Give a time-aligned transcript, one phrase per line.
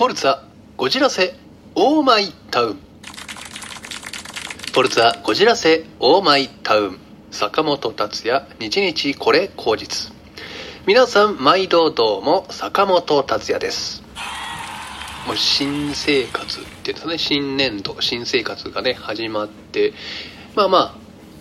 [0.00, 0.38] ポルツァ
[0.78, 1.34] ゴジラセ
[1.74, 2.78] オーマイタウン。
[4.72, 6.98] ポルツァゴジラセオーマイタウン。
[7.30, 10.14] 坂本達也日日これ口実。
[10.86, 14.02] 皆さん毎度どうも坂本達也です。
[15.26, 19.92] もう新生活っていうんですね新年度新生活がね始まって
[20.56, 20.99] まあまあ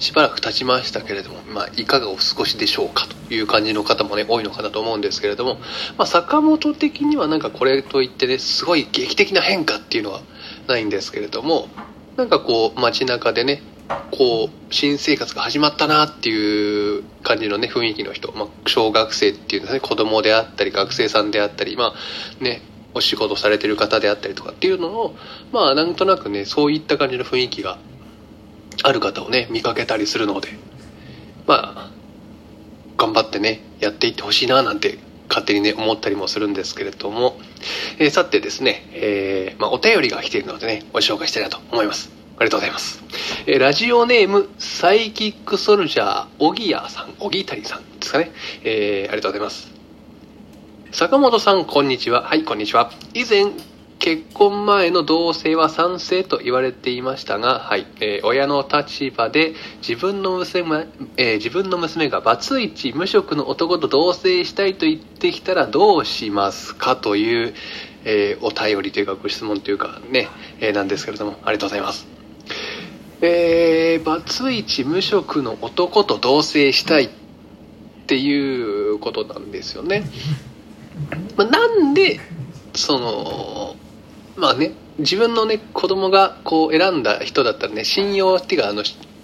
[0.00, 5.56] しばらく経ちましたけれども、まあ、いかがお過ごしでしょうかという感じの方もね、多いのかなと思うんですけれども、
[5.98, 10.22] まあ、坂本的にはなんかこれといってね、すごい劇的な変化っていうのは
[10.66, 11.68] ないんですけれども、
[12.16, 13.62] なんかこう、街中でね、
[14.10, 21.92] こう、新生活が始まったなっていう感じのね、雰囲気の人、まあ、小学生っていうんですね、子供であったり、学生さんであったり、ま
[22.40, 22.62] あ、ね、
[22.94, 25.14] お仕事されてる方であったりとかっていうのを、
[25.52, 27.78] まあ、なんとなくね、そういった感じの雰囲気が
[28.82, 30.48] ある方をね、見かけたりするので、
[31.46, 31.90] まあ、
[32.96, 34.98] 頑張ってね、やっていってほしいななんて
[35.28, 37.38] 勝手にね、思ったりもするんですけれども、
[37.98, 42.10] えー、さてですね、えー、まあ、お便りが来ているのでね、ご紹介したいなと思います。
[42.36, 43.02] ありがとうございます。
[43.46, 48.32] えー、ラジオネーム、サイキックソルジャー、おぎやさん、おぎたりさんですかね。
[48.64, 49.70] えー、ありがとうございます。
[50.92, 52.22] 坂本さん、こんにちは。
[52.22, 52.90] はい、こんにちは。
[53.14, 53.52] 以前、
[54.00, 59.52] 結婚前の同棲は賛成と言われていましたが、はい、えー、親の立場で
[59.86, 60.86] 自分の娘、
[61.18, 67.54] えー、自分の娘がバツイチ無職の男と同棲したいと言ってきたらどうしますかという、
[68.04, 70.28] えー、お便りというかご質問というかね、
[70.60, 72.06] えなんですけれども、ありがとうございます。
[73.20, 77.10] えー、バツイチ無職の男と同棲したいっ
[78.06, 80.04] ていうことなんですよね。
[81.36, 82.18] まあ、なんで、
[82.74, 83.76] その、
[84.36, 88.82] まあね、自分のね、子供がこう選んだ人だったらね、信用っていうか、あの、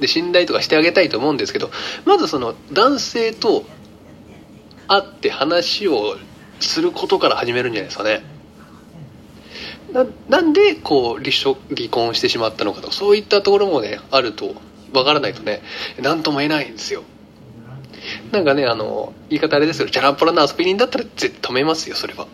[0.00, 1.70] で信頼とかしてあげたいと思うんですけど、
[2.04, 3.64] まずその男性と
[4.86, 6.16] 会って話を
[6.60, 8.22] することから始めるんじゃないですかね。
[10.28, 11.30] なんでこう離
[11.74, 14.54] 離婚してしまったのかとそういったところもねあると
[14.92, 15.62] わからないとね
[15.98, 17.02] 何とも言えないんですよ。
[18.30, 22.26] なんかねあの言い方あれですけどチャランポラな遊び人だったら絶対止めますよそれは。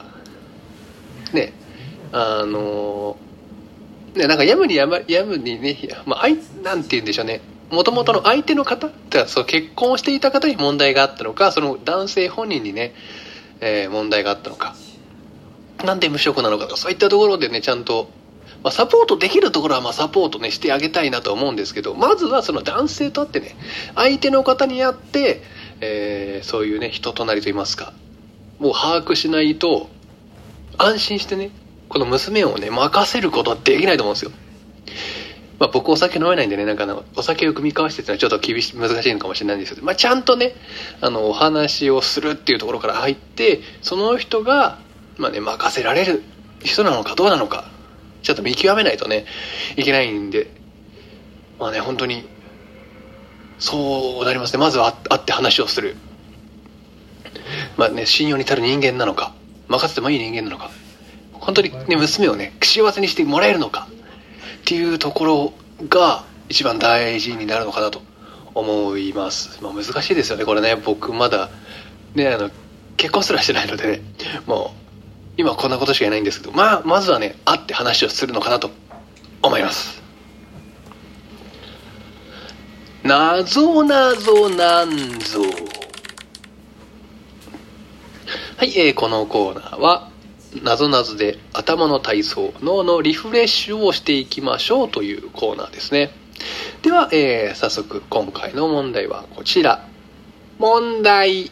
[1.32, 1.52] ね。
[2.16, 3.16] あの
[4.14, 5.76] ね、なんかやむにやまやむにね、
[6.06, 6.28] まあ、
[6.62, 7.40] なんて言うんでしょうね。
[7.72, 12.94] もともとの相手の方ってその結婚していた方に問題があったのかその男性本人にね、
[13.60, 14.76] えー、問題があったのか。
[15.84, 18.08] なんで無職なのかとかそういったところでねちゃんと、
[18.62, 23.56] まあ、サポートできるところはまサポートねしてあげたいなと思うんですけどまずはその男性と会ってね
[23.96, 25.42] 相手の方に会って、
[25.80, 27.92] えー、そういうね人となりといいますか
[28.60, 29.90] もう把握しないと
[30.78, 31.50] 安心してね
[31.94, 34.32] この娘をね、任せることはできないと思うんですよ。
[35.60, 40.56] まあ僕お酒飲めないんでね、なんかお酒を組み交わしてってのはちょっと厳しい、難しいのかもしれないんですけど、まあちゃんとね、
[41.00, 44.80] あの、お話をするっていうところから入って、その人が、
[45.18, 46.24] まあね、任せられる
[46.64, 47.70] 人なのかどうなのか、
[48.24, 49.24] ちょっと見極めないとね、
[49.76, 50.50] いけないんで、
[51.60, 52.28] まあね、本当に、
[53.60, 54.58] そうなりますね。
[54.58, 55.94] まずは会って話をする。
[57.76, 59.32] まあね、信用に足る人間なのか、
[59.68, 60.72] 任せてもいい人間なのか、
[61.44, 63.86] 本当にね、娘をね、幸せにしてもらえるのか
[64.62, 65.52] っていうところ
[65.88, 68.00] が一番大事になるのかなと
[68.54, 69.62] 思います。
[69.62, 70.76] まあ難しいですよね、これね。
[70.76, 71.50] 僕まだ、
[72.14, 72.50] ね、あの、
[72.96, 74.02] 結婚すらしてないのでね、
[74.46, 74.84] もう、
[75.36, 78.70] 今こんなことしかいないんですけど、まあ、まずはね、会って話をするのかなと
[79.42, 80.02] 思います。
[83.02, 85.42] なぞなぞなんぞ。
[88.56, 90.08] はい、えー、このコーナーは、
[90.62, 96.10] なぞなぞで頭の体操、脳のリフレッシュをしていきましょうというコーナーですね。
[96.82, 99.86] では、えー、早速今回の問題はこちら。
[100.58, 101.50] 問題。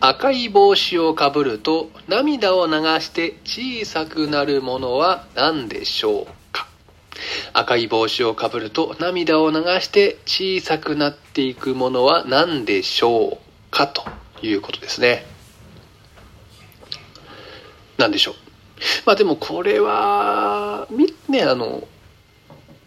[0.00, 6.68] 赤い帽子をかぶると涙を流して小さくなるものは何でしょうか
[7.52, 14.04] 赤い帽子をかぶると涙を流して小さくなっていくものは何でしょうかと
[14.40, 15.37] いうことですね。
[17.98, 18.34] なんでしょう。
[19.04, 20.88] まあでもこれは、
[21.28, 21.86] ね、あの、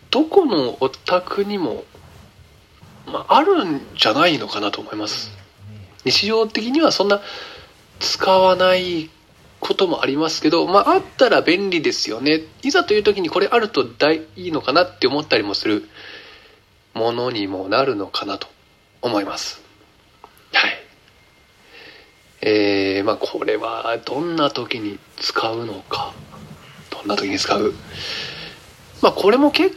[0.09, 1.83] どこのお宅にも、
[3.05, 5.31] まあ、あるんじゃないのかなと思います。
[6.05, 7.21] 日常的にはそんな
[7.99, 9.09] 使わない
[9.59, 12.41] こともありますけど、まあ、あったら便利ですよね。
[12.63, 15.87] いざという時にこれあると大いいのかなって思ったりもする
[16.93, 18.47] ものにもなるのかなと
[19.01, 19.61] 思います。
[20.53, 20.71] はい。
[22.41, 22.70] えー、
[23.03, 26.13] まあこれはどんな時に使うのか
[26.89, 27.73] どんな時に使う？
[29.01, 29.75] まあこれも結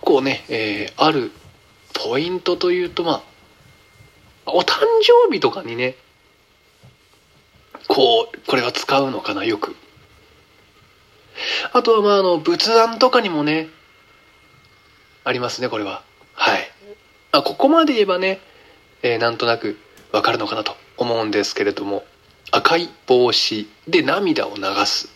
[0.00, 1.30] 構ね、えー、ある
[1.92, 3.22] ポイントというとま
[4.46, 5.96] あお誕生日とかにね
[7.88, 9.74] こう、これは使うのかな、よく。
[11.72, 13.68] あとは、まあ、あの、仏壇とかにもね、
[15.24, 16.04] ありますね、これは。
[16.34, 16.70] はい。
[17.32, 18.38] あ、ここまで言えばね、
[19.02, 19.76] えー、なんとなく
[20.12, 22.04] わかるのかなと思うんですけれども、
[22.50, 25.08] 赤い帽子で涙を流す。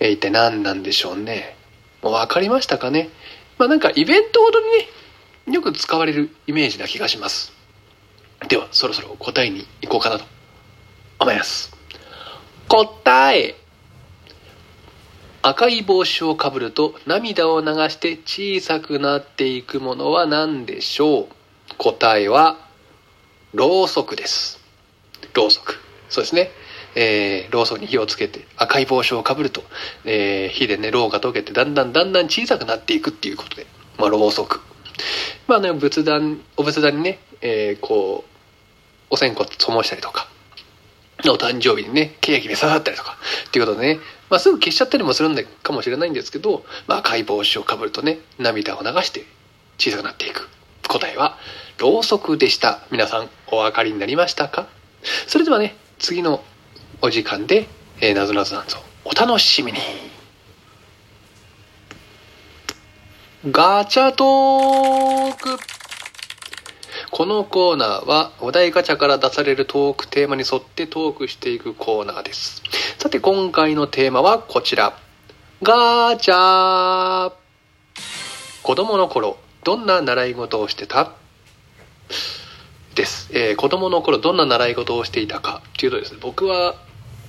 [0.00, 1.56] えー、一体何なんでしょうね。
[2.02, 3.10] もう分かりましたかね。
[3.58, 4.66] まあなんかイベントごとに
[5.46, 7.52] ね、よく使われるイメージな気がします。
[8.48, 10.24] では、そろそろ答えに行こうかなと
[11.20, 11.72] 思います。
[12.68, 13.54] 答え
[15.44, 21.28] 赤い帽子をかぶると涙を流して小さくなっていくものは何でしょう
[21.78, 22.56] 答えは、
[23.52, 24.60] ろうそくです。
[25.34, 25.81] ろうそく。
[26.12, 26.50] そうですね。
[26.94, 29.64] えー、ろうそくに火をつけて赤い帽子をかぶると、
[30.04, 33.66] えー、火でね、ろうが溶けてだんだんだんだん小さくなっていくっていうことで、
[33.98, 34.60] まあ、ろうそく。
[35.46, 38.32] まあね、仏壇、お仏壇にね、えー、こう、
[39.08, 40.28] お線香灯したりとか、
[41.24, 43.16] お誕生日にね、ケーキに刺さったりとか、
[43.48, 49.24] っていうことでね、まあ、すぐ消しちゃったりもするんでかもしれないんですけど、まあ、赤い帽子をかぶるとね、涙を流して
[49.78, 50.50] 小さくなっていく。
[50.88, 51.38] 答えは、
[51.78, 52.80] ろうそくでした。
[52.90, 54.66] 皆さん、お分かりになりましたか？
[55.26, 56.42] それではね、次の
[57.00, 57.68] お時間で、
[58.00, 59.78] えー、なぞなぞなんぞ、お楽しみに。
[63.48, 65.58] ガチャトーク
[67.12, 72.62] このコーナーはお題ガチャから出されるトークテーマに沿ってトークしていくコーナーです。
[72.98, 74.98] さて今回のテーマはこちら。
[75.62, 77.32] ガチャ
[78.64, 81.12] 子供の頃、どんな習い事をしてた？
[82.96, 83.30] です。
[83.32, 86.76] えー、子供の頃どんな習い事をしていたかっていうとですね、僕は、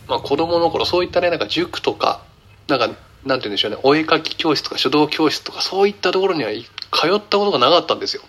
[0.07, 2.21] まあ、子供の頃そういったね、なんか塾とか、
[2.67, 8.21] なんか、なんて言うんでしょうね、お絵描き教室とか書道教室とかそういったところには通ったことがなかったんですよ。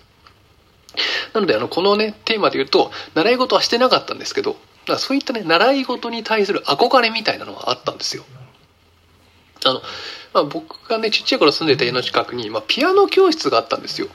[1.35, 4.57] なので、あの、このね、テーマで言うと、習い事はしてなかったんですけど、
[4.87, 8.25] だそういったね、習い事に対する憧れみたいなのはあったんですよ。
[9.67, 9.83] あの、
[10.33, 14.09] まあ、僕がね、ちっちゃい頃住んでた家の近くに、まあ、ピアノ教室があったんですよ。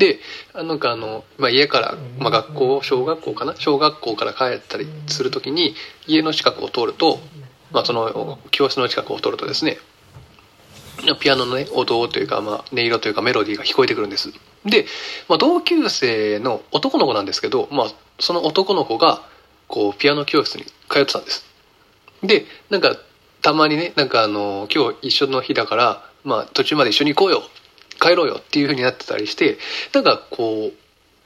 [0.00, 0.18] で、
[0.54, 3.54] なんかあの、まあ、家から、まあ、学校、小学校かな？
[3.56, 5.74] 小学校から帰ったりするときに、
[6.06, 7.20] 家の近くを通ると、
[7.70, 9.78] まあ、その教室の近くを通るとですね、
[11.20, 14.32] ピアノのね、音というか、まあ、音色というかメロディーが聞こえてくるんです。
[14.64, 14.86] で、
[15.28, 17.86] まあ、同級生の男の子なんですけど、まあ、
[18.18, 19.22] その男の子が、
[19.68, 21.44] こう、ピアノ教室に通ってたんです。
[22.22, 22.96] で、なんか、
[23.42, 27.42] たまにね、なんかあの、今日一緒の日だから、まあ、途中まで一緒に行こうよ、
[28.00, 29.58] 帰ろうよっていう風になってたりして、
[29.92, 30.72] なんかこう、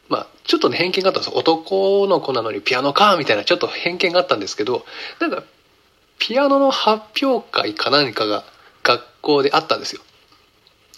[0.08, 4.84] まあ、ちょっとね、偏見があったんです男の子なのにピアノか、みたいなちょっと偏見があったんですけど、
[5.20, 5.44] なんか、
[6.18, 8.44] ピアノの発表会か何かが
[8.82, 10.02] 学校であったんですよ。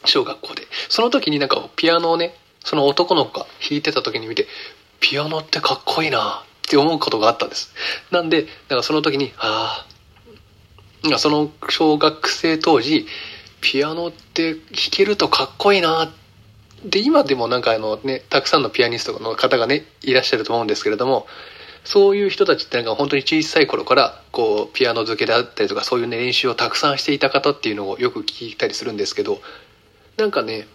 [0.04, 0.66] 小学校で。
[0.88, 2.34] その時になんかピアノをね、
[2.64, 4.46] その男の子が弾いてた時に見て、
[5.00, 7.72] ピアノってかっこいいなって思うことがあったんです。
[8.10, 9.86] なんで、だかその時に、あ
[11.12, 13.06] あ、その小学生当時、
[13.60, 16.12] ピアノって弾けるとかっこいいな
[16.84, 21.26] で、今でもなんかあのね、たくさんのピアニストの方がね、いらっしゃると思うんですけれども、
[21.86, 29.38] そういう人たちってなんか本当に小さい頃からこうピアノ付けであったりとかそういうね練習をたくさんしていた方っていうのをよく聞いたりするんですけど
[30.16, 30.66] なんかね、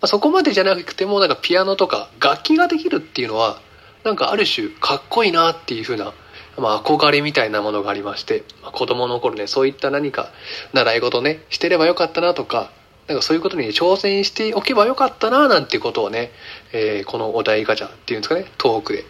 [0.00, 3.60] ま、そこまでじゃなくてもなんかピアノとか楽器ができるっていうのは
[4.02, 6.12] なんかある種かっこいいなっていうふうな、
[6.60, 10.30] まあ、憧れみたいなものがありまして、まあ、子供の頃ねそういった何か
[10.72, 12.70] 習い事ねしてればよかったなとか
[13.08, 16.30] なんかそういうことに挑戦しておけばよかったななんていうことをね、
[16.72, 19.04] えー、このお題ガチャっていうんですかねトークで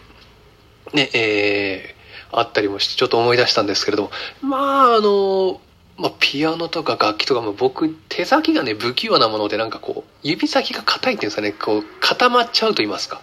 [0.95, 4.11] ねえー、あったりもしてちょっと思い出したんですけれども
[4.43, 5.61] まああの
[6.01, 13.21] まあ、ピアノとか楽器とかも僕、手先がね、不器用なもので、なんかこう、指先が硬いっていうんですかね、こう、固まっちゃうと言いますか。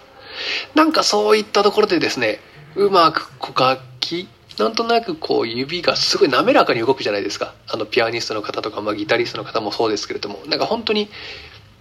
[0.75, 2.39] なんかそういったところでですね、
[2.77, 4.27] うまくこう楽器、
[4.59, 7.55] なんとなくこう指がすごい滑らかに動くじゃないですか。
[7.67, 11.09] あのピアニストの方とか、まあ、ギタリストの方もそうですけれども、なんか本当に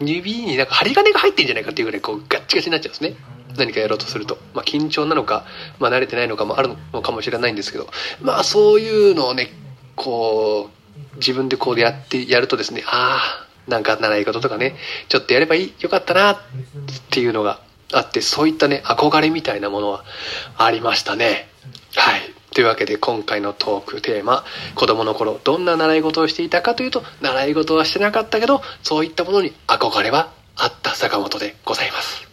[0.00, 3.14] 指になんか針金が入ってんじゃないかっていうぐらいこうガッチガチになっちゃうんですね。
[3.58, 4.38] 何かやろうとすると。
[4.54, 5.44] まあ緊張なのか、
[5.78, 7.88] まあ慣れてないのかもあるのかもしれないんですけど、
[8.22, 9.50] まあそういうのをね、
[9.96, 10.70] こ
[11.14, 14.76] う、自分でこうやってやるとですね、ああ、なんか習い事とかね、
[15.08, 16.38] ちょっとやればいい、よかったな、っ
[17.10, 17.60] ていうのが
[17.92, 20.04] あって、そういったね、憧れみたいなものは
[20.56, 21.48] ありましたね。
[21.94, 22.20] はい。
[22.52, 32.26] というわけで今回のトークテーマ、子供の頃どんな習い事をしていたかというと、習い事はしてなかったけど、そういったものに憧れはあった坂本でございます。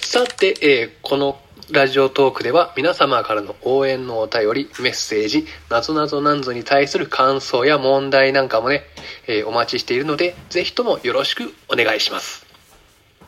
[0.00, 1.38] さて、えー、この
[1.70, 8.84] ラジオトークでは皆様からの応援のお便り、メッセージ、なぞなぞなんぞに対する感想や問題なんかもね、
[9.26, 12.45] えー、お待ちしているので、ぜひともよろしくお願いします。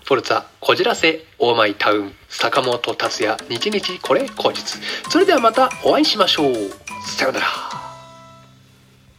[0.08, 4.62] フォルツァこじらせオーマイタウン坂本達也日々これ後日
[5.10, 6.54] それではまたお会いしましょう。
[7.06, 7.67] さようなら。